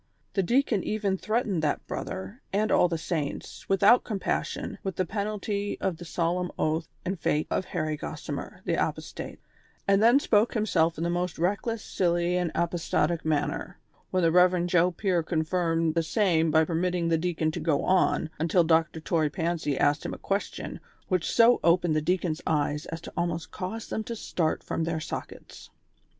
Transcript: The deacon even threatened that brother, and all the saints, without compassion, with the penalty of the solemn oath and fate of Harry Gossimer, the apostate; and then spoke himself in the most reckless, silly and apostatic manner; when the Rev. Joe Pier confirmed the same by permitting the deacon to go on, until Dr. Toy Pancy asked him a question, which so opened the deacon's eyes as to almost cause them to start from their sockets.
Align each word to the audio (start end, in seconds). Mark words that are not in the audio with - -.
The 0.33 0.41
deacon 0.41 0.83
even 0.83 1.15
threatened 1.15 1.61
that 1.61 1.85
brother, 1.85 2.41
and 2.51 2.71
all 2.71 2.87
the 2.87 2.97
saints, 2.97 3.69
without 3.69 4.03
compassion, 4.03 4.79
with 4.81 4.95
the 4.95 5.05
penalty 5.05 5.79
of 5.79 5.97
the 5.97 6.05
solemn 6.05 6.51
oath 6.57 6.87
and 7.05 7.19
fate 7.19 7.45
of 7.51 7.65
Harry 7.65 7.95
Gossimer, 7.97 8.61
the 8.65 8.73
apostate; 8.83 9.39
and 9.87 10.01
then 10.01 10.19
spoke 10.19 10.55
himself 10.55 10.97
in 10.97 11.03
the 11.03 11.11
most 11.11 11.37
reckless, 11.37 11.83
silly 11.85 12.35
and 12.35 12.51
apostatic 12.55 13.23
manner; 13.23 13.77
when 14.09 14.23
the 14.23 14.31
Rev. 14.31 14.65
Joe 14.65 14.89
Pier 14.89 15.21
confirmed 15.21 15.93
the 15.93 16.01
same 16.01 16.49
by 16.49 16.65
permitting 16.65 17.09
the 17.09 17.17
deacon 17.19 17.51
to 17.51 17.59
go 17.59 17.83
on, 17.83 18.31
until 18.39 18.63
Dr. 18.63 18.99
Toy 18.99 19.29
Pancy 19.29 19.77
asked 19.77 20.03
him 20.03 20.15
a 20.15 20.17
question, 20.17 20.79
which 21.09 21.29
so 21.31 21.59
opened 21.63 21.95
the 21.95 22.01
deacon's 22.01 22.41
eyes 22.47 22.87
as 22.87 23.01
to 23.01 23.13
almost 23.15 23.51
cause 23.51 23.85
them 23.89 24.03
to 24.05 24.15
start 24.15 24.63
from 24.63 24.83
their 24.83 24.99
sockets. 24.99 25.69